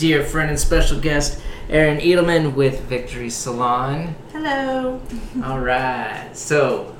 [0.00, 1.38] dear friend and special guest,
[1.68, 4.14] Aaron Edelman with Victory Salon.
[4.32, 4.98] Hello.
[5.44, 6.96] All right, so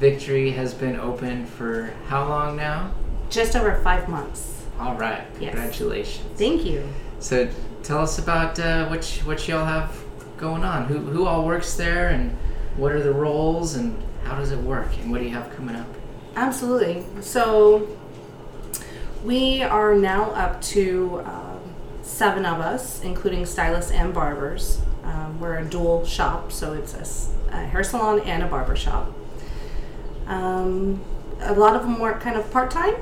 [0.00, 2.90] Victory has been open for how long now?
[3.30, 4.64] Just over five months.
[4.80, 5.52] All right, Yes.
[5.52, 6.26] congratulations.
[6.36, 6.82] Thank you.
[7.20, 7.48] So
[7.84, 9.94] tell us about uh, what y- what y'all have
[10.36, 10.86] going on.
[10.86, 12.36] Who who all works there, and
[12.76, 15.76] what are the roles, and how does it work, and what do you have coming
[15.76, 15.86] up?
[16.34, 17.04] Absolutely.
[17.20, 17.86] So
[19.24, 21.49] we are now up to um,
[22.02, 24.80] seven of us, including stylists and barbers.
[25.04, 26.94] Um, we're a dual shop, so it's
[27.50, 29.12] a hair salon and a barber shop.
[30.26, 31.02] Um,
[31.40, 32.94] a lot of them work kind of part time,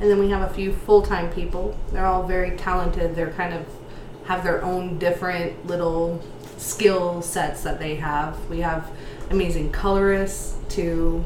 [0.00, 1.76] and then we have a few full time people.
[1.92, 3.14] They're all very talented.
[3.14, 3.66] They're kind of
[4.26, 6.22] have their own different little
[6.58, 8.38] skill sets that they have.
[8.50, 8.90] We have
[9.30, 11.24] amazing colorists to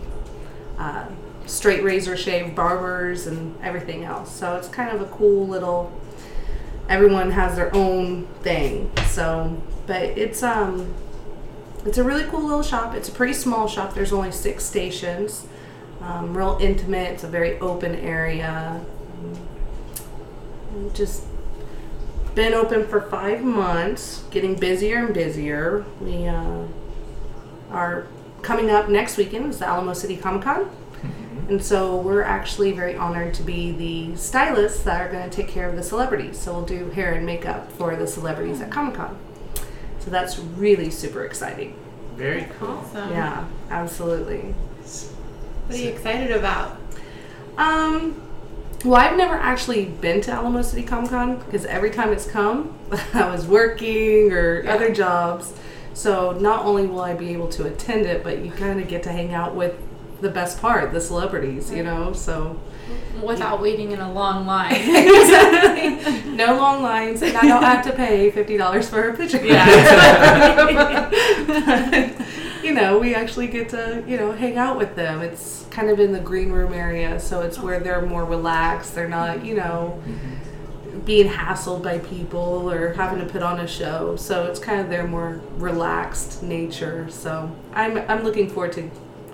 [0.79, 1.07] uh,
[1.47, 4.35] straight razor shave barbers and everything else.
[4.35, 5.93] So it's kind of a cool little.
[6.89, 8.91] Everyone has their own thing.
[9.07, 10.95] So, but it's um,
[11.85, 12.95] it's a really cool little shop.
[12.95, 13.95] It's a pretty small shop.
[13.95, 15.47] There's only six stations.
[16.01, 17.13] Um, real intimate.
[17.13, 18.81] It's a very open area.
[20.75, 21.25] Um, Just
[22.35, 24.25] been open for five months.
[24.31, 25.85] Getting busier and busier.
[26.01, 26.65] We uh,
[27.71, 28.07] are
[28.43, 30.71] coming up next weekend is the Alamo City Comic Con.
[31.49, 35.49] And so we're actually very honored to be the stylists that are going to take
[35.49, 36.39] care of the celebrities.
[36.39, 39.19] So we'll do hair and makeup for the celebrities at Comic Con.
[39.99, 41.77] So that's really super exciting.
[42.17, 42.69] Very cool.
[42.71, 43.11] Awesome.
[43.11, 44.55] Yeah, absolutely.
[45.67, 46.79] What are you excited about?
[47.57, 48.21] Um,
[48.85, 52.77] well, I've never actually been to Alamo City Comic Con because every time it's come,
[53.15, 54.75] I was working or Yeah.
[54.75, 55.53] other jobs.
[55.95, 59.03] So not only will I be able to attend it, but you kind of get
[59.05, 59.75] to hang out with
[60.23, 62.13] the best part, the celebrities, you know?
[62.13, 62.59] So
[63.23, 64.75] Without waiting in a long line.
[64.75, 66.33] exactly.
[66.33, 69.45] no long lines, and I don't have to pay fifty dollars for a picture.
[69.45, 71.11] Yeah.
[72.65, 75.21] you know, we actually get to you know hang out with them.
[75.21, 78.95] It's kind of in the green room area, so it's where they're more relaxed.
[78.95, 80.03] They're not you know
[81.05, 84.17] being hassled by people or having to put on a show.
[84.17, 87.09] So it's kind of their more relaxed nature.
[87.11, 88.91] So I'm I'm looking forward to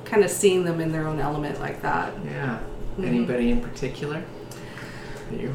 [0.08, 2.12] kind of seeing them in their own element like that.
[2.24, 2.58] Yeah.
[2.98, 3.06] Mhm.
[3.06, 4.22] Anybody in particular?
[5.30, 5.52] That you,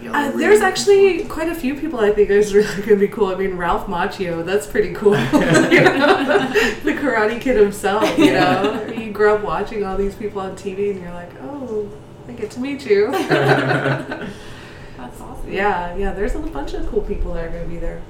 [0.00, 2.88] y'all Uh, really there's looking actually quite a few people I think is really going
[2.88, 3.26] to be cool.
[3.26, 5.16] I mean, Ralph Macchio, that's pretty cool.
[5.16, 6.52] you know?
[6.84, 8.86] the Karate Kid himself, you know?
[8.96, 11.88] You grow up watching all these people on TV and you're like, oh,
[12.28, 13.10] I get to meet you.
[13.10, 15.52] That's awesome.
[15.52, 18.00] yeah, yeah, there's a bunch of cool people that are going to be there.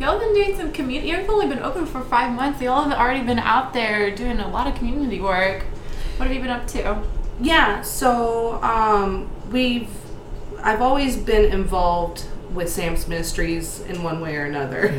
[0.00, 1.10] Y'all been doing some community.
[1.10, 2.60] You've only been open for five months.
[2.60, 5.62] Y'all have already been out there doing a lot of community work.
[6.16, 7.02] What have you been up to?
[7.40, 9.88] Yeah, so um, we've,
[10.58, 14.92] I've always been involved with Sam's Ministries in one way or another.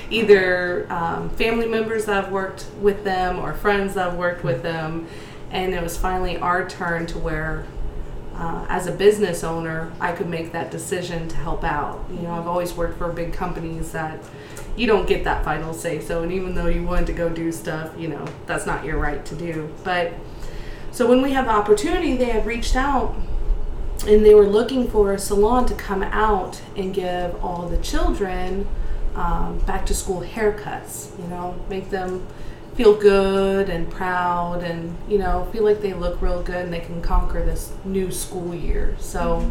[0.10, 4.62] Either um, family members that have worked with them or friends that have worked with
[4.62, 5.08] them.
[5.50, 7.66] And it was finally our turn to where,
[8.38, 12.04] uh, as a business owner, I could make that decision to help out.
[12.10, 14.22] You know, I've always worked for big companies that
[14.76, 16.22] you don't get that final say so.
[16.22, 19.24] And even though you wanted to go do stuff, you know, that's not your right
[19.24, 19.72] to do.
[19.84, 20.12] But
[20.90, 23.16] so when we have opportunity, they had reached out
[24.06, 28.68] and they were looking for a salon to come out and give all the children
[29.14, 31.18] um, back to school haircuts.
[31.18, 32.26] You know, make them
[32.76, 36.80] feel good and proud, and you know, feel like they look real good and they
[36.80, 38.96] can conquer this new school year.
[38.98, 39.50] So,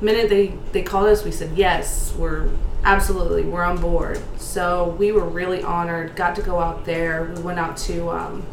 [0.00, 2.50] minute they they called us, we said yes, we're
[2.84, 4.20] absolutely we're on board.
[4.36, 6.16] So we were really honored.
[6.16, 7.32] Got to go out there.
[7.36, 8.10] We went out to.
[8.10, 8.46] Um,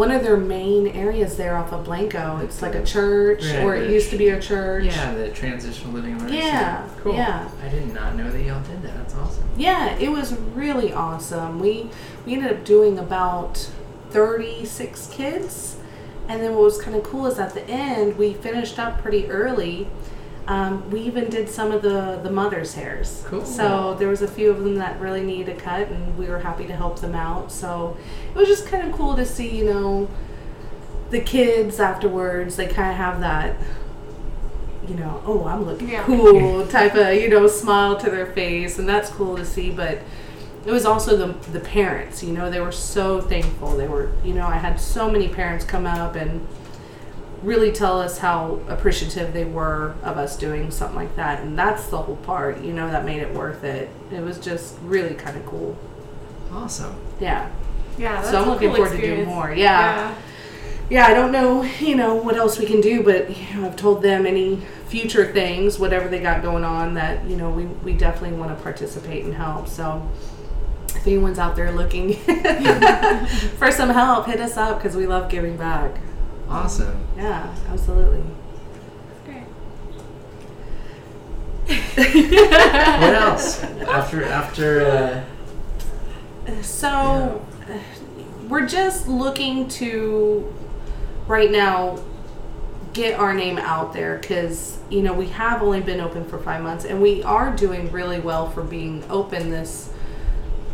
[0.00, 2.38] one of their main areas there off of Blanco.
[2.38, 4.84] It's like a church, Right, or it used to be a church.
[4.84, 6.88] Yeah, the transitional living learning Yeah.
[7.02, 7.14] Cool.
[7.14, 7.46] yeah.
[7.62, 8.96] I did not know that y'all did that.
[8.96, 9.44] That's awesome.
[9.58, 11.60] Yeah, it was really awesome.
[11.60, 11.90] We
[12.24, 13.70] we ended up doing about
[14.08, 15.76] 36 kids.
[16.28, 19.28] And then what was kind of cool is at the end, we finished up pretty
[19.28, 19.88] early.
[20.46, 23.22] Um, we even did some of the, the mother's hairs.
[23.26, 23.44] Cool.
[23.44, 26.40] So there was a few of them that really needed a cut, and we were
[26.40, 27.52] happy to help them out.
[27.52, 27.96] So
[28.34, 30.08] it was just kind of cool to see, you know,
[31.10, 32.56] the kids afterwards.
[32.56, 33.56] They kind of have that,
[34.88, 36.02] you know, oh, I'm looking Yeah.
[36.04, 39.70] cool type of, you know, smile to their face, and that's cool to see.
[39.70, 39.98] But
[40.66, 42.22] it was also the the parents.
[42.24, 43.76] You know, they were so thankful.
[43.76, 46.46] They were, you know, I had so many parents come up and
[47.42, 51.86] really tell us how appreciative they were of us doing something like that, and that's
[51.88, 52.60] the whole part.
[52.60, 53.88] You know, that made it worth it.
[54.12, 55.76] It was just really kind of cool.
[56.52, 56.94] Awesome.
[57.20, 57.50] Yeah.
[57.98, 59.26] Yeah, that's so I'm a looking cool forward to experience.
[59.26, 59.52] doing more.
[59.52, 60.14] Yeah.
[60.88, 61.06] yeah.
[61.06, 64.02] I don't know, you know, what else we can do, but you know, I've told
[64.02, 64.56] them any
[64.86, 68.62] future things, whatever they got going on, that you know we we definitely want to
[68.62, 69.68] participate and help.
[69.68, 70.08] So.
[70.92, 72.14] If anyone's out there looking
[73.58, 75.96] for some help, hit us up because we love giving back.
[76.50, 77.06] Awesome.
[77.16, 78.22] Yeah, absolutely.
[79.24, 79.44] Great.
[81.96, 85.24] What else after after?
[86.46, 87.44] Uh, So
[88.48, 90.52] we're just looking to
[91.28, 92.00] right now
[92.92, 96.60] get our name out there because you know we have only been open for five
[96.62, 99.90] months and we are doing really well for being open this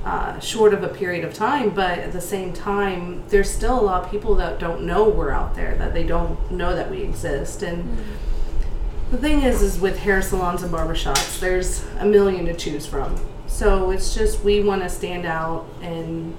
[0.06, 3.82] uh, short of a period of time but at the same time there's still a
[3.82, 7.02] lot of people that don't know we're out there that they don't know that we
[7.02, 7.64] exist.
[7.64, 7.98] And
[9.10, 13.18] the thing is is with hair salons and barbershops there's a million to choose from.
[13.48, 16.36] So it's just we want to stand out and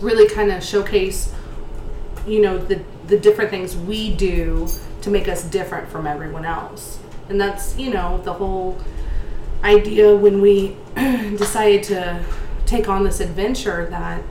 [0.00, 1.34] really kind of showcase
[2.24, 4.68] you know the the different things we do
[5.02, 7.00] to make us different from everyone else.
[7.28, 8.78] And that's you know the whole
[9.64, 12.24] idea when we decided to
[12.66, 14.22] take on this adventure that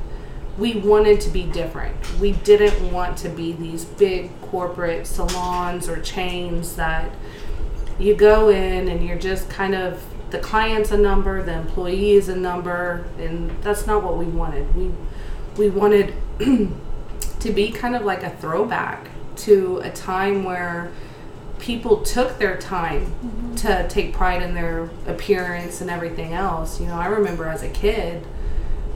[0.57, 1.95] we wanted to be different.
[2.19, 7.11] We didn't want to be these big corporate salons or chains that
[7.99, 12.27] you go in and you're just kind of the client's a number the employee is
[12.27, 14.75] a number and that's not what we wanted.
[14.75, 14.91] We
[15.57, 20.91] we wanted to be kind of like a throwback to a time where
[21.63, 23.55] people took their time mm-hmm.
[23.55, 26.81] to take pride in their appearance and everything else.
[26.81, 28.27] You know, I remember as a kid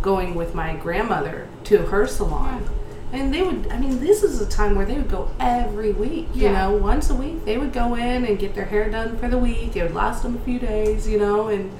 [0.02, 2.70] going with my grandmother to her salon.
[3.14, 6.28] And they would, I mean, this is a time where they would go every week,
[6.34, 7.46] you know, once a week.
[7.46, 9.78] They would go in and get their hair done for the week.
[9.78, 11.72] It would last them a few days, you know, and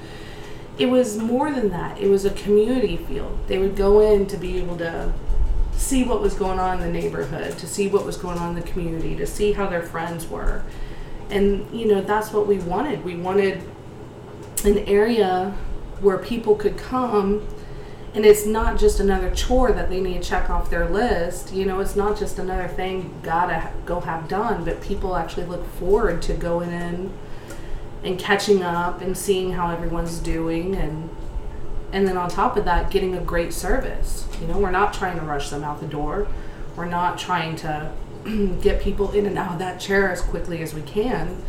[0.78, 1.98] it was more than that.
[2.00, 3.38] It was a community feel.
[3.46, 5.12] They would go in to be able to
[5.78, 8.62] see what was going on in the neighborhood, to see what was going on in
[8.62, 10.64] the community, to see how their friends were.
[11.30, 13.04] And, you know, that's what we wanted.
[13.04, 13.62] We wanted
[14.64, 15.54] an area
[16.00, 17.46] where people could come
[18.14, 21.52] and it's not just another chore that they need to check off their list.
[21.52, 25.44] You know, it's not just another thing you gotta go have done, but people actually
[25.44, 27.12] look forward to going in
[28.02, 31.10] and catching up and seeing how everyone's doing and
[31.92, 34.26] and then on top of that getting a great service.
[34.40, 36.28] You know we're not trying to rush them out the door.
[36.76, 37.92] We're not trying to
[38.62, 41.42] get people in and out of that chair as quickly as we can.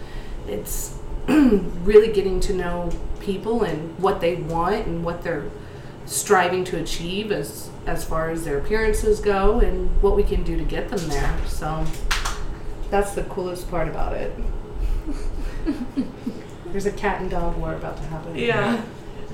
[0.47, 0.97] It's
[1.27, 2.89] really getting to know
[3.19, 5.49] people and what they want and what they're
[6.05, 10.57] striving to achieve as as far as their appearances go and what we can do
[10.57, 11.37] to get them there.
[11.47, 11.85] So
[12.89, 14.33] that's the coolest part about it.
[16.65, 18.35] There's a cat and dog war about to happen.
[18.35, 18.81] Yeah.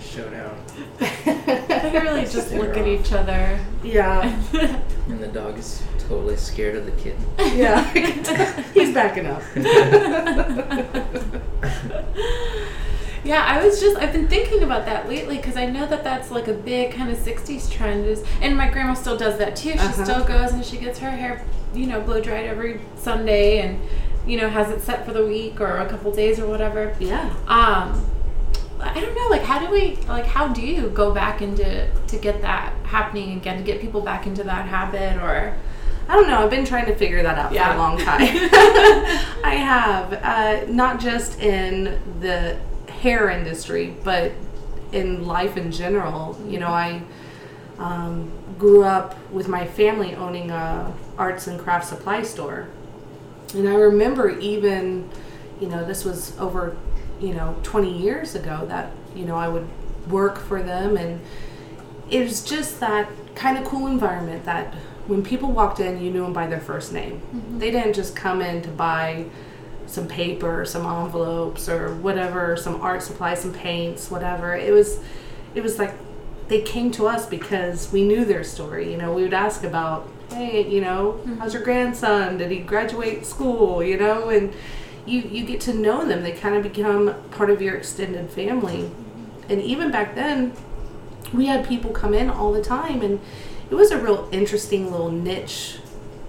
[0.02, 0.58] Showdown,
[1.00, 3.60] They really just look at each other.
[3.84, 4.22] yeah
[5.08, 7.26] and the dog is totally scared of the kitten.
[7.58, 7.84] yeah
[8.74, 9.42] he's backing up
[13.24, 16.30] Yeah, I was just I've been thinking about that lately because I know that that's
[16.30, 18.06] like a big kind of '60s trend.
[18.06, 19.72] Is and my grandma still does that too.
[19.72, 20.04] She Uh-huh.
[20.04, 21.44] still goes and she gets her hair,
[21.74, 23.82] you know, blow dried every Sunday and
[24.28, 26.96] you know has it set for the week or a couple days or whatever.
[27.00, 28.06] yeah Um,
[28.80, 29.28] I don't know.
[29.30, 33.38] Like, how do we like how do you go back into to get that happening
[33.38, 35.56] again to get people back into that habit or
[36.08, 36.44] I don't know.
[36.44, 38.22] I've been trying to figure that out for a long time.
[39.44, 44.32] I have, uh, not just in the hair industry, but
[44.92, 46.40] in life in general.
[46.48, 47.02] You know, I
[47.80, 52.68] um, grew up with my family owning a arts and craft supply store,
[53.54, 55.10] and I remember even,
[55.60, 56.78] you know, this was over,
[57.20, 59.68] you know, 20 years ago that you know I would
[60.10, 61.20] work for them and
[62.10, 64.74] it was just that kind of cool environment that
[65.08, 67.22] when people walked in, you knew them by their first name.
[67.22, 67.60] Mm-hmm.
[67.60, 69.26] They didn't just come in to buy
[69.86, 74.56] some paper, some envelopes, or whatever, some art supplies, some paints, whatever.
[74.56, 75.00] It was,
[75.54, 75.94] it was like
[76.48, 78.92] they came to us because we knew their story.
[78.92, 81.38] You know, we would ask about, hey, you know, mm-hmm.
[81.38, 82.38] how's your grandson?
[82.38, 83.84] Did he graduate school?
[83.84, 84.54] You know, and
[85.06, 86.24] you you get to know them.
[86.24, 88.90] They kind of become part of your extended family.
[89.48, 90.54] And even back then,
[91.34, 93.20] we had people come in all the time and
[93.70, 95.80] it was a real interesting little niche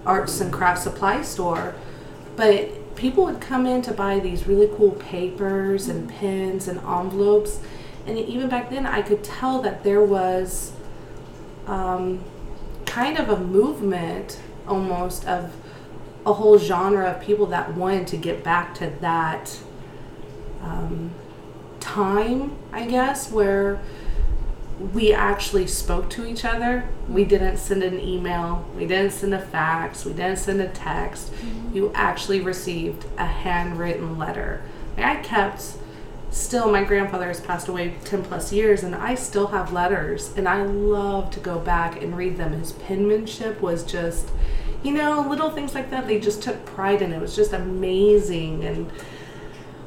[0.05, 1.75] arts and craft supply store
[2.35, 7.59] but people would come in to buy these really cool papers and pens and envelopes
[8.05, 10.71] and even back then i could tell that there was
[11.67, 12.23] um,
[12.85, 15.53] kind of a movement almost of
[16.27, 19.57] a whole genre of people that wanted to get back to that
[20.61, 21.11] um,
[21.79, 23.79] time i guess where
[24.93, 26.87] we actually spoke to each other.
[27.09, 31.33] We didn't send an email, we didn't send a fax, we didn't send a text.
[31.73, 34.61] You actually received a handwritten letter.
[34.95, 35.77] Like, I kept
[36.29, 40.47] still my grandfather has passed away 10 plus years and I still have letters and
[40.47, 42.53] I love to go back and read them.
[42.53, 44.29] His penmanship was just
[44.87, 46.07] you know, little things like that.
[46.07, 47.17] They just took pride in it.
[47.17, 48.89] It was just amazing and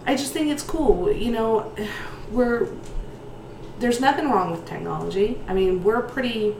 [0.06, 1.10] I just think it's cool.
[1.10, 1.74] You know,
[2.30, 2.68] we're
[3.78, 5.40] there's nothing wrong with technology.
[5.48, 6.54] I mean, we're pretty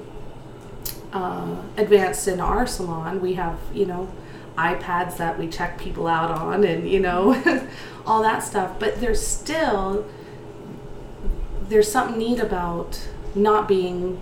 [1.13, 3.21] uh, advanced in our salon.
[3.21, 4.11] We have, you know,
[4.57, 7.69] iPads that we check people out on and, you know,
[8.07, 8.79] all that stuff.
[8.79, 10.09] But there's still
[11.69, 14.21] there's something neat about not being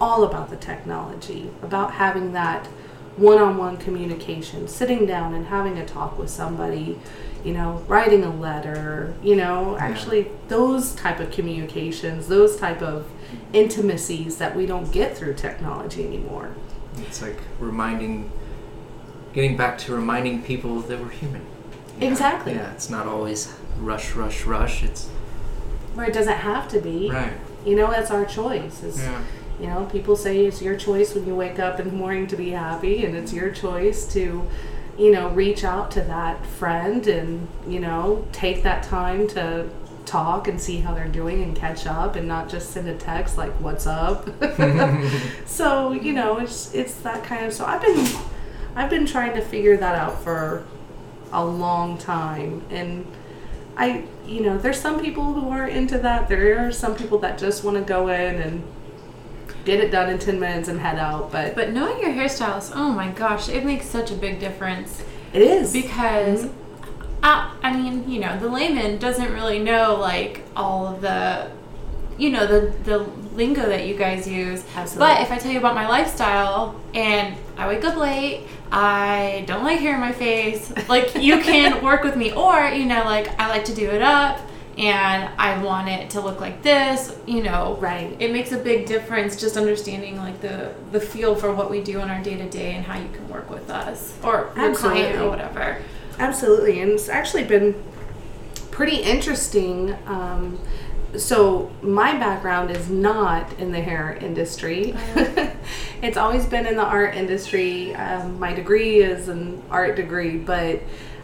[0.00, 2.68] all about the technology, about having that
[3.16, 6.98] one-on-one communication, sitting down and having a talk with somebody,
[7.44, 13.06] you know, writing a letter, you know, actually those type of communications, those type of
[13.52, 16.54] intimacies that we don't get through technology anymore.
[16.98, 18.30] It's like reminding,
[19.32, 21.42] getting back to reminding people that we're human.
[21.98, 22.06] know?
[22.08, 22.54] Exactly.
[22.54, 24.82] Yeah, it's not always rush, rush, rush.
[24.82, 25.08] It's
[25.94, 27.10] Where it doesn't have to be.
[27.10, 27.32] right.
[27.64, 28.82] You know, that's our choice.
[28.82, 29.20] Is Yeah.
[29.60, 32.36] You know, people say it's your choice when you wake up in the morning to
[32.36, 34.46] be happy, and it's your choice to,
[34.98, 39.68] you know, reach out to that friend and, you know, take that time to
[40.04, 43.38] talk and see how they're doing and catch up and not just send a text
[43.38, 44.28] like, what's up?
[45.46, 48.06] so, you know, it's, it's that kind of, so I've been,
[48.74, 50.64] I've been trying to figure that out for
[51.32, 52.62] a long time.
[52.70, 53.06] And
[53.76, 56.28] I, you know, there's some people who are into that.
[56.28, 58.62] There are some people that just want to go in and
[59.64, 61.30] get it done in 10 minutes and head out.
[61.32, 65.02] But, But knowing your hairstylist, oh my gosh, it makes such a big difference
[65.32, 65.72] it is.
[65.72, 66.48] because.
[67.24, 71.52] Uh, I mean, you know, the layman doesn't really know like all of the,
[72.18, 72.98] you know, the the
[73.36, 74.64] lingo that you guys use.
[74.74, 75.14] Absolutely.
[75.14, 79.62] But if I tell you about my lifestyle and I wake up late, I don't
[79.62, 82.32] like hair in my face, like you can work with me.
[82.32, 84.40] Or, you know, like I like to do it up
[84.78, 87.76] and I want it to look like this, you know.
[87.80, 88.16] Right.
[88.18, 92.00] It makes a big difference just understanding like the the feel for what we do
[92.00, 95.20] in our day to day and how you can work with us or your client
[95.20, 95.82] or whatever.
[96.18, 97.74] Absolutely, and it's actually been
[98.70, 99.96] pretty interesting.
[100.06, 100.58] Um,
[101.16, 104.94] so my background is not in the hair industry.
[106.02, 107.94] it's always been in the art industry.
[107.94, 110.80] Um, my degree is an art degree, but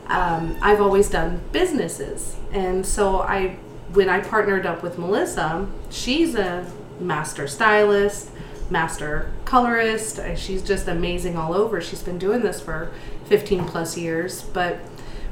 [0.09, 3.57] um, I've always done businesses, and so I,
[3.93, 8.31] when I partnered up with Melissa, she's a master stylist,
[8.71, 10.19] master colorist.
[10.19, 11.81] Uh, She's just amazing all over.
[11.81, 12.91] She's been doing this for
[13.27, 14.43] 15 plus years.
[14.43, 14.77] But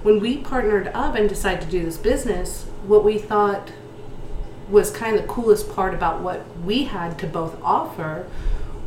[0.02, 3.72] when we partnered up and decided to do this business, what we thought
[4.68, 8.26] was kind of the coolest part about what we had to both offer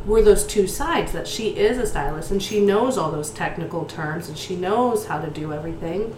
[0.06, 3.84] were those two sides that she is a stylist and she knows all those technical
[3.84, 6.14] terms and she knows how to do everything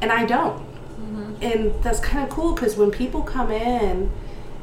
[0.00, 0.58] and I don't.
[0.58, 1.34] Mm-hmm.
[1.42, 4.10] And that's kind of cool because when people come in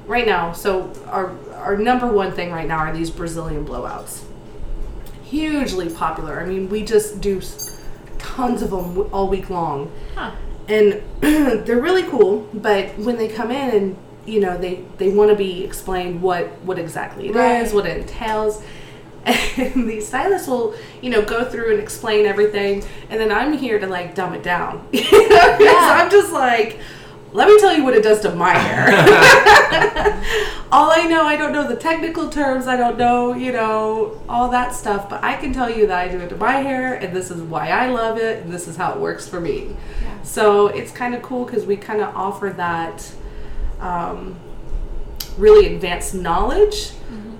[0.05, 4.23] right now, so our our number one thing right now are these Brazilian blowouts.
[5.23, 6.41] Hugely popular.
[6.41, 7.41] I mean, we just do
[8.17, 10.31] tons of them all week long Huh.
[10.67, 11.01] and
[11.65, 15.35] they're really cool but when they come in and you know they they want to
[15.35, 17.73] be explained what what exactly it is, Right.
[17.73, 18.61] what it entails
[19.25, 23.77] and the stylist will you know go through and explain everything and then i'm here
[23.79, 25.99] to like dumb it down you know 'Cause Yeah.
[26.01, 26.79] i'm just like
[27.33, 28.87] let me tell you what it does to my hair
[30.71, 34.49] all i know i don't know the technical terms i don't know you know all
[34.49, 37.15] that stuff but i can tell you that i do it to my hair and
[37.15, 40.21] this is why i love it and this is how it works for me Yeah.
[40.23, 43.11] so it's kind of cool because we kind of offer that
[43.81, 44.39] um,
[45.37, 46.91] really advanced knowledge,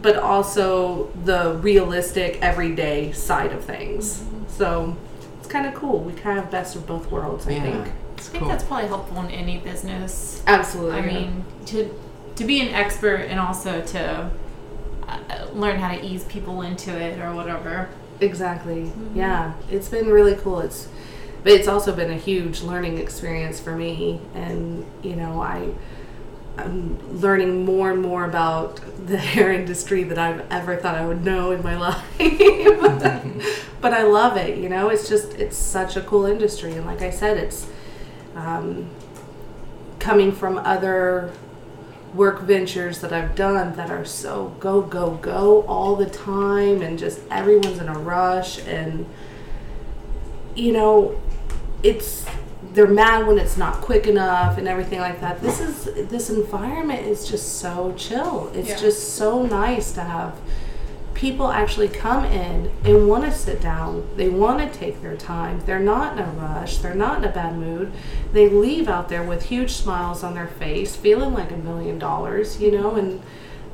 [0.02, 4.24] but also the realistic everyday side of things.
[4.48, 4.98] So
[5.40, 6.00] it's kind of cool.
[6.00, 7.62] We kind of best of both worlds, I yeah.
[7.62, 7.88] think.
[7.88, 8.50] I think cool.
[8.50, 10.44] that's probably helpful in any business.
[10.46, 11.00] Absolutely.
[11.00, 11.94] I mean, to
[12.36, 14.32] to be an expert and also to
[15.08, 17.90] uh, learn how to ease people into it or whatever.
[18.20, 18.92] Exactly.
[19.16, 20.60] Yeah, it's been really cool.
[20.60, 20.88] It's
[21.44, 25.74] but it's also been a huge learning experience for me and you know, I
[26.58, 31.24] I'm learning more and more about the hair industry that I've ever thought I would
[31.24, 32.04] know in my life.
[33.82, 34.90] but I love it, you know.
[34.90, 37.68] It's just it's such a cool industry and like I said, it's
[38.36, 38.90] um,
[40.00, 41.32] coming from other
[42.14, 47.00] work ventures that I've done that are so go go go all the time and
[47.00, 49.06] just everyone's in a rush and
[50.54, 51.22] you know
[51.84, 52.26] it's
[52.74, 55.42] they're mad when it's not quick enough and everything like that.
[55.42, 58.50] This is this environment is just so chill.
[58.54, 58.78] It's Yeah.
[58.78, 60.36] just so nice to have
[61.14, 64.04] people actually come in and want to sit down.
[64.16, 65.62] They want to take their time.
[65.66, 66.78] They're not in a rush.
[66.80, 67.92] They're not in a bad mood.
[68.34, 72.60] They leave out there with huge smiles on their face, feeling like a million dollars,
[72.62, 73.22] you know, and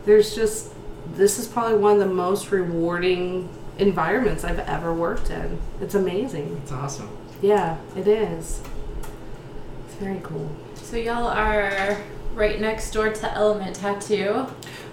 [0.05, 0.73] there's just
[1.15, 5.57] this is probably one of the most rewarding environments I've ever worked in.
[5.79, 6.59] It's amazing.
[6.63, 7.09] It's awesome.
[7.41, 8.59] Yeah, it is.
[9.99, 10.49] Very cool.
[10.75, 11.97] So y'all are
[12.35, 14.45] right next door to Element Tattoo.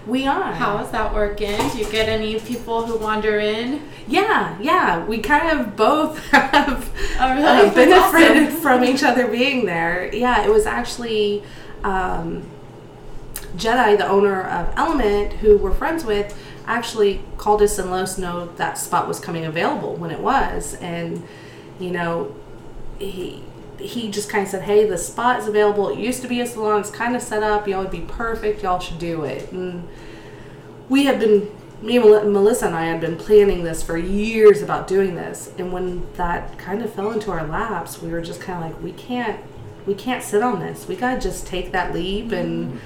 [0.07, 0.51] We are.
[0.53, 1.57] How is that working?
[1.69, 3.81] Do you get any people who wander in?
[4.07, 5.03] Yeah, yeah.
[5.05, 7.69] We kind of both have Oh, really?
[7.69, 8.61] uh, benefited awesome.
[8.61, 10.13] from each other being there.
[10.13, 11.43] Yeah, it was actually
[11.83, 12.43] um,
[13.55, 18.17] Jedi, the owner of Element, who we're friends with, actually called us and let us
[18.17, 20.75] know that spot was coming available when it was.
[20.75, 21.23] And,
[21.79, 22.35] you know,
[22.99, 23.43] he
[23.85, 25.89] he just kind of said, "Hey, the spot is available.
[25.89, 26.81] It used to be a salon.
[26.81, 27.67] It's kind of set up.
[27.67, 28.63] Y'all would be perfect.
[28.63, 29.87] Y'all should do it." And
[30.89, 31.49] we had been,
[31.81, 35.51] me and Melissa and I had been planning this for years about doing this.
[35.57, 38.81] And when that kind of fell into our laps, we were just kind of like,
[38.83, 39.39] "We can't,
[39.85, 40.87] we can't sit on this.
[40.87, 42.79] We gotta just take that leap and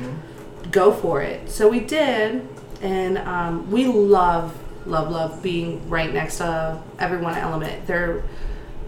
[0.71, 2.47] go for it." So we did,
[2.81, 7.85] and um, we love, love, love being right next to everyone at Element.
[7.87, 8.23] They're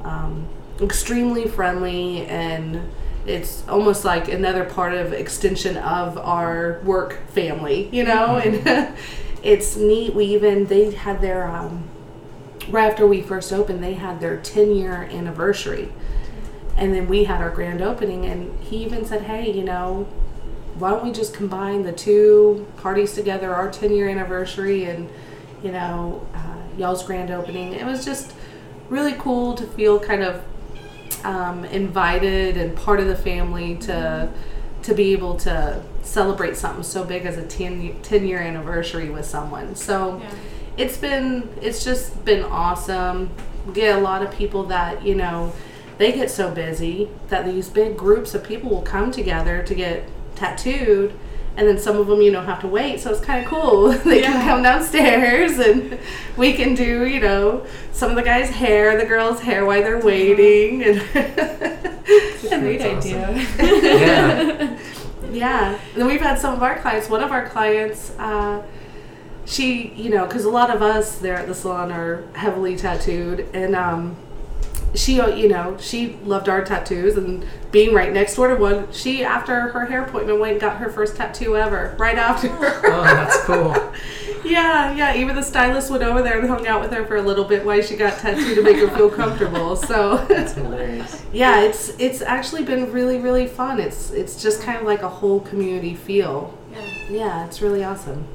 [0.03, 0.47] um,
[0.81, 2.81] extremely friendly and
[3.25, 8.37] it's almost like another part of extension of our work family you know?
[8.37, 8.95] And
[9.43, 11.83] it's neat we even they had their um,
[12.69, 15.91] right after we first opened they had their 10 year anniversary.
[16.77, 20.07] And then we had our grand opening and he even said hey you know
[20.75, 25.09] why don't we just combine the two parties together our 10 year anniversary and
[25.61, 27.73] you know uh, y'all's grand opening?
[27.73, 28.33] It was just
[28.89, 30.43] really cool to feel kind of
[31.23, 34.29] um, invited and part of the family to
[34.83, 39.25] to be able to celebrate something so big as a 10, 10 year anniversary with
[39.25, 40.29] someone so Yeah.
[40.77, 43.29] it's been it's just been awesome
[43.67, 45.53] we get a lot of people that you know
[45.99, 50.03] they get so busy that these big groups of people will come together to get
[50.35, 51.13] tattooed
[51.57, 53.89] and then some of them you know have to wait so it's kind of cool
[54.05, 55.99] they can come downstairs and
[56.37, 59.99] we can do you know some of the guys hair the girls hair while they're
[59.99, 61.01] waiting and
[62.51, 63.45] a Great idea.
[63.59, 64.77] Yeah.
[65.31, 67.07] Yeah, and then we've had some of our clients.
[67.07, 68.61] One of our clients, uh,
[69.45, 73.47] she, you know, because a lot of us there at the salon are heavily tattooed,
[73.53, 74.17] and um,
[74.95, 78.91] she, uh, you know, she loved our tattoos, and being right next door to one,
[78.91, 82.49] she after her hair appointment went and got her first tattoo ever right after.
[82.93, 83.73] Oh, that's cool.
[84.43, 85.15] yeah, yeah.
[85.15, 87.65] Even the stylist went over there and hung out with her for a little bit
[87.65, 89.75] while she got tattooed to make her feel comfortable.
[89.91, 90.17] So.
[90.27, 91.23] That's hilarious.
[91.33, 95.09] yeah it's it's actually been really really fun it's it's just kind of like a
[95.09, 96.85] whole community feel Yeah.
[97.09, 98.25] yeah it's really awesome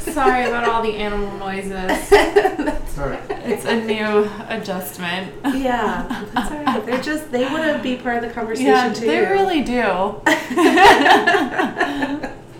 [0.00, 2.10] Sorry about all the animal noises.
[2.96, 3.20] It's all right.
[3.44, 5.30] It's a new adjustment.
[5.54, 8.90] yeah that's all right they're just they want to be part of the conversation Yeah,
[8.94, 10.22] too they really do.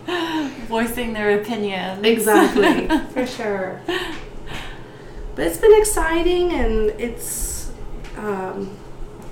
[0.69, 2.05] Voicing their opinions.
[2.05, 7.71] exactly for sure but it's been exciting and it's
[8.19, 8.71] um,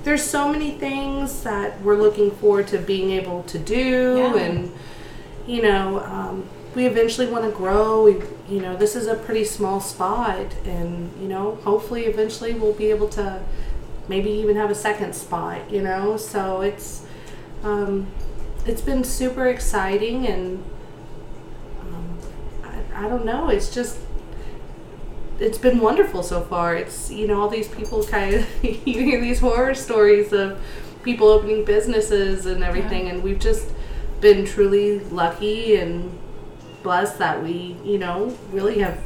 [0.05, 4.37] there's so many things that we're looking forward to being able to do Yeah.
[4.37, 4.73] and
[5.47, 9.45] you know um, we eventually want to grow we you know this is a pretty
[9.45, 13.41] small spot and you know hopefully eventually we'll be able to
[14.09, 16.17] maybe even have a second spot you know?
[16.17, 17.07] So it's
[17.63, 18.07] um,
[18.67, 20.63] it's been super exciting and
[21.81, 22.19] um,
[22.63, 23.99] I, I don't know it's just
[25.39, 26.77] it's been wonderful so far.
[26.77, 30.61] It's you know all these people kind of you hear these horror stories of
[31.03, 33.69] people opening businesses and everything and we've just
[34.21, 36.19] been truly lucky and
[36.85, 39.01] blessed that we you know really have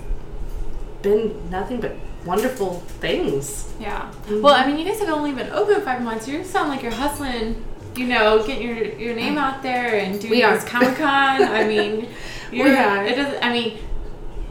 [1.01, 4.13] been nothing but wonderful things Yeah.
[4.29, 6.27] Well, I mean, you guys have only been open five months.
[6.27, 7.65] You sound like you're hustling.
[7.95, 11.43] You know, getting your your name out there and doing We this Comic Con.
[11.43, 12.09] I mean,
[12.53, 12.77] you're.
[12.77, 13.05] are.
[13.05, 13.39] It does.
[13.41, 13.79] I mean,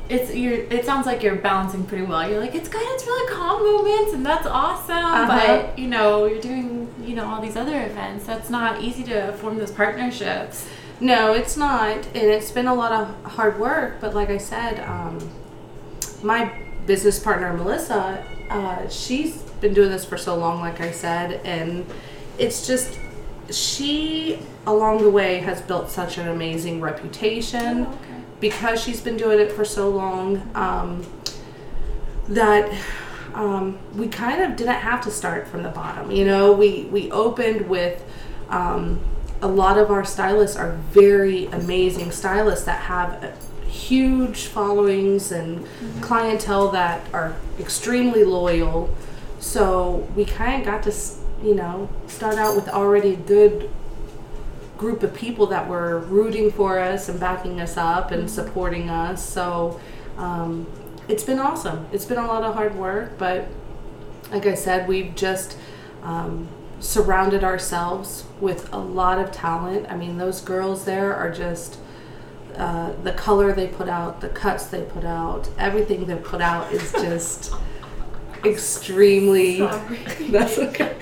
[0.10, 0.54] it's you're.
[0.54, 2.30] It sounds like you're balancing pretty well.
[2.30, 2.82] You're like, it's good.
[2.82, 4.96] It's really calm moments, and that's awesome.
[4.96, 5.28] Uh-huh.
[5.28, 8.26] But you know, you're doing you know all these other events.
[8.26, 10.68] That's not easy to form those partnerships.
[11.00, 14.02] No, it's not, and it's been a lot of hard work.
[14.02, 15.30] But like I said, um,
[16.24, 16.52] my
[16.86, 20.60] business partner Melissa, uh, she's been doing this for so long.
[20.60, 21.86] Like I said, and
[22.40, 22.98] it's just
[23.52, 28.22] she along the way has built such an amazing reputation Oh, okay.
[28.40, 31.06] because she's been doing it for so long um,
[32.28, 32.70] that
[33.34, 36.10] um, we kind of didn't have to start from the bottom.
[36.10, 38.04] You know, we we opened with.
[38.50, 39.00] Um,
[39.42, 43.32] a lot of our stylists are very amazing stylists that have uh,
[43.68, 45.66] huge followings and
[46.02, 48.96] clientele that are extremely loyal.
[49.40, 50.94] So we kind of got to,
[51.44, 53.70] you know, start out with already a good
[54.78, 59.24] group of people that were rooting for us and backing us up and supporting us.
[59.24, 59.80] So
[60.18, 60.68] um,
[61.08, 61.86] it's been awesome.
[61.92, 63.48] It's been a lot of hard work, but
[64.32, 65.58] like I said, we've just
[66.04, 66.48] um,
[66.80, 69.88] surrounded ourselves with a lot of talent.
[69.90, 71.78] I mean, those girls there are just
[72.56, 76.72] uh, the color they put out, the cuts they put out, everything they put out
[76.72, 77.54] is just
[78.46, 79.60] extremely.
[80.30, 80.98] That's okay.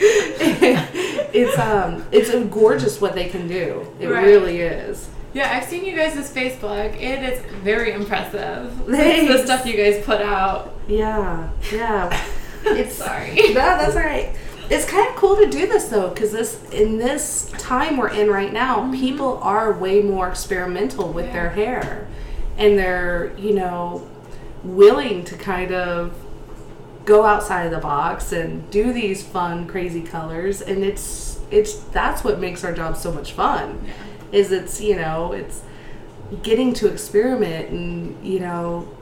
[1.33, 3.87] it's um, it's gorgeous what they can do.
[3.99, 4.25] It Right.
[4.25, 5.09] really is.
[5.33, 6.93] Yeah, I've seen you guys' Facebook.
[6.93, 8.85] And It is very impressive.
[8.85, 10.73] The stuff you guys put out.
[10.87, 12.25] Yeah, yeah.
[12.63, 13.35] It's Sorry.
[13.35, 14.33] No, that's all right.
[14.69, 18.29] It's kind of cool to do this though, because this in this time we're in
[18.29, 18.93] right now, mm-hmm.
[18.93, 22.07] people are way more experimental with their hair,
[22.57, 24.09] and they're you know
[24.63, 26.15] willing to kind of
[27.05, 32.23] go outside of the box and do these fun, crazy colors, and it's it's that's
[32.23, 33.87] what makes our job so much fun.
[34.31, 35.61] Is it's you know it's
[36.41, 38.94] getting to experiment and you know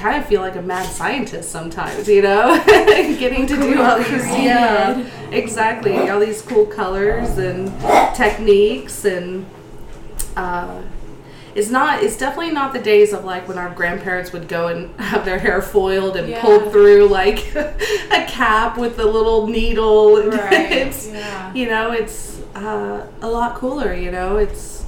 [0.00, 4.26] kind of feel like a mad scientist sometimes you know getting to do all these
[4.48, 7.68] yeah exactly all these cool colors and
[8.16, 9.44] techniques and
[10.36, 10.80] uh,
[11.54, 14.98] it's not it's definitely not the days of like when our grandparents would go and
[15.00, 16.40] have their hair foiled and Yeah.
[16.40, 20.72] pulled through like a cap with a little needle Right.
[20.72, 21.52] it's Yeah.
[21.52, 24.84] you know it's uh, a lot cooler you know it's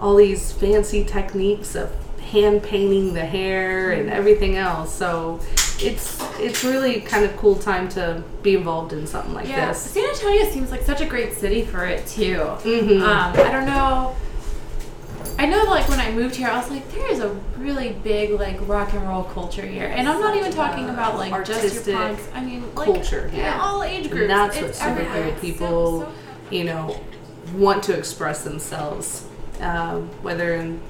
[0.00, 1.90] all these fancy techniques of
[2.26, 5.38] hand painting the hair and everything else so
[5.80, 9.82] it's it's really kind of cool time to be involved in something like Yeah, this
[9.82, 12.36] San Antonio seems like such a great city for it too.
[12.64, 13.02] Mhm.
[13.02, 14.16] Um, I don't know.
[15.38, 18.30] I know, like when I moved here, I was like, there is a really big
[18.30, 21.86] like rock and roll culture here, and I'm not even talking about like just Artistic
[21.94, 22.22] your punks.
[22.34, 24.22] I mean, like culture, yeah, all age groups.
[24.22, 26.12] and that's it's what's super cool It's so- people so
[26.50, 26.98] you know
[27.54, 29.26] want to express themselves
[29.60, 30.80] um, whether in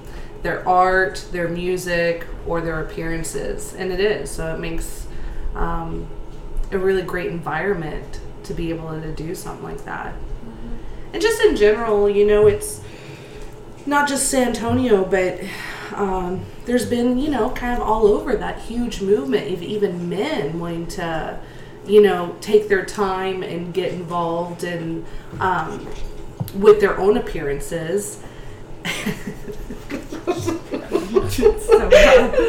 [0.42, 3.74] their art their music or their appearances.
[3.74, 4.30] And it is.
[4.30, 5.06] So it makes
[5.54, 6.06] um,
[6.72, 10.14] a really great environment to be able to do something like that.
[11.12, 12.82] And just in general you know it's
[13.86, 15.40] not just san antonio but
[15.94, 20.58] um, there's been you know kind of all over that huge movement of even men
[20.58, 21.38] wanting to
[21.86, 25.06] you know take their time and get involved and
[25.40, 25.86] um,
[26.54, 28.22] with their own appearances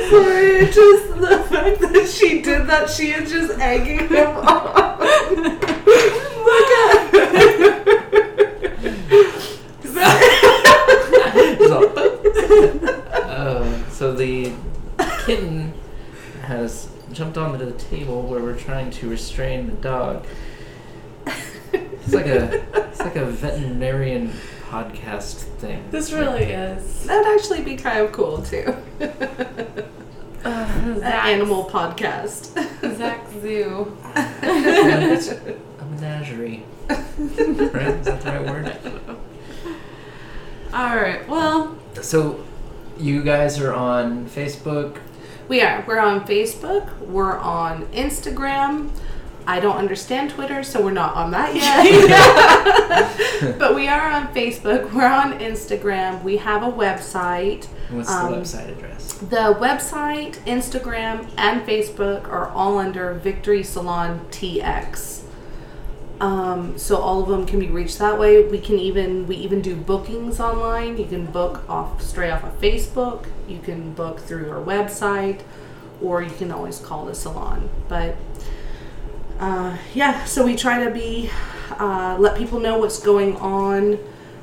[0.09, 4.97] Sorry, just the fact that she did that, she is just egging him on.
[4.97, 5.63] Look
[13.29, 14.53] Oh, so the
[15.25, 15.73] kitten
[16.43, 20.25] has jumped onto the table where we're trying to restrain the dog.
[21.73, 24.31] It's like a it's like a veterinarian
[24.69, 25.83] podcast thing.
[25.91, 27.05] This really is.
[27.05, 28.75] That'd actually be kind of cool too.
[28.99, 29.05] Uh,
[30.43, 32.53] An animal podcast.
[32.97, 33.97] Zach Zoo.
[34.15, 36.63] A menagerie.
[36.89, 36.99] Right?
[37.19, 38.77] Is that the right word?
[40.73, 41.27] All right.
[41.27, 42.43] Well, So,
[42.97, 44.99] you guys are on Facebook.
[45.47, 45.83] We are.
[45.87, 46.97] We're on Facebook.
[46.99, 48.89] We're on Instagram.
[49.47, 51.87] I don't understand Twitter, so we're not on that yet.
[53.59, 54.91] but we are on Facebook.
[54.93, 56.21] We're on Instagram.
[56.23, 57.65] We have a website.
[57.89, 59.13] What's Um, the website address?
[59.13, 65.23] The website, Instagram, and Facebook are all under Victory Salon TX.
[66.19, 68.43] Um, so all of them can be reached that way.
[68.43, 70.97] We can even we even do bookings online.
[70.97, 73.25] You can book off straight off of Facebook.
[73.47, 75.41] You can book through our website,
[76.01, 77.69] or you can always call the salon.
[77.87, 78.15] But
[79.39, 81.29] uh, yeah, so we try to be
[81.79, 83.99] uh, let people know what's going on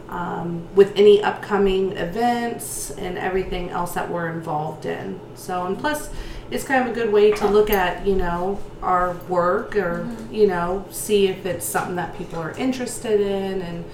[0.09, 5.18] um, with any upcoming events and everything else that we're involved in.
[5.35, 6.11] So, and plus,
[6.50, 10.46] it's kind of a good way to look at, you know, our work or, you
[10.46, 13.85] know, see if it's something that people are interested in and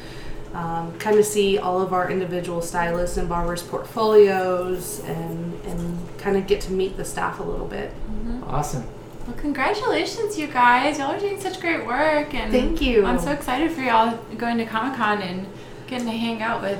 [0.52, 6.36] um, kind of see all of our individual stylists and barbers' portfolios and, and kind
[6.36, 7.92] of get to meet the staff a little bit.
[8.46, 8.86] Awesome.
[9.26, 10.98] Well, congratulations, you guys.
[10.98, 13.04] Y'all are doing such great work, and Thank you.
[13.04, 15.46] I'm so excited for y'all going to Comic Con and
[15.87, 16.78] getting to hang out with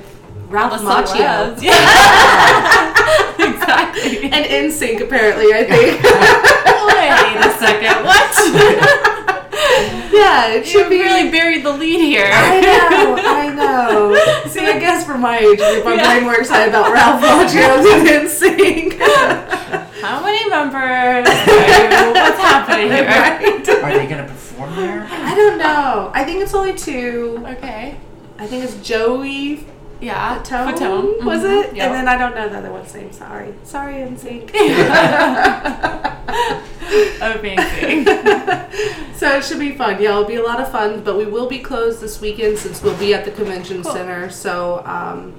[0.49, 1.61] Ralph Macchio.
[1.63, 1.77] Yeah,
[3.39, 4.31] exactly.
[4.31, 6.03] And NSYNC, apparently, I think.
[6.91, 8.05] Wait a second.
[8.05, 8.31] What?
[10.13, 12.29] Yeah, it should you be really buried the lead here.
[12.33, 14.15] I know, I know.
[14.49, 16.17] See, I guess for my age group, I'm Yeah.
[16.19, 18.99] way more excited about Ralph Macchio than NSYNC.
[20.01, 21.27] How many members?
[22.91, 23.83] Are- What's happening here?
[23.83, 23.95] right?
[23.95, 25.07] Are they gonna perform there?
[25.11, 26.11] I don't know.
[26.15, 27.43] I think it's only two.
[27.47, 27.97] Okay.
[28.39, 29.67] I think it's Joey
[30.01, 30.39] Yeah.
[30.43, 31.25] Fatone, Fatone.
[31.25, 31.65] was Mhm.
[31.65, 31.77] it?
[31.77, 31.87] Yep.
[31.87, 33.13] And then I don't know the other one's name.
[33.13, 33.55] Sorry.
[33.65, 34.51] Sorry, NSYNC.
[37.21, 38.05] Amazing.
[39.15, 40.01] so it should be fun.
[40.03, 41.03] Yeah, it'll be a lot of fun.
[41.03, 43.93] But we will be closed this weekend since we'll be at the convention Cool.
[43.93, 44.31] center.
[44.31, 45.35] So um,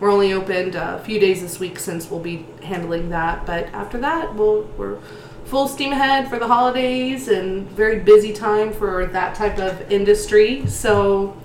[0.00, 3.46] we're only opened a few days this week since we'll be handling that.
[3.46, 4.98] But after that, we'll we're
[5.54, 10.66] full steam ahead for the holidays and very busy time for that type of industry.
[10.66, 11.36] So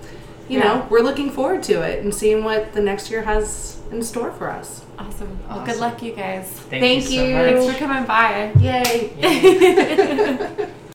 [0.48, 0.64] you Yeah.
[0.64, 4.32] know, we're looking forward to it and seeing what the next year has in store
[4.32, 4.82] for us.
[4.98, 5.38] Awesome.
[5.48, 6.48] Well, good luck, you guys.
[6.72, 7.22] Thank, Thank you.
[7.22, 7.28] you.
[7.28, 7.54] So much.
[7.54, 8.52] Thanks for coming by.
[8.60, 9.12] Yay!